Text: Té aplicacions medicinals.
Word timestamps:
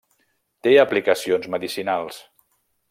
Té 0.67 0.73
aplicacions 0.83 1.47
medicinals. 1.57 2.21